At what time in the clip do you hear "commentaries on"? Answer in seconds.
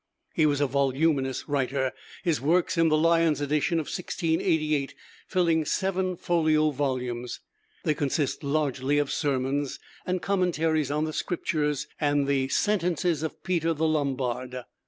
10.19-11.03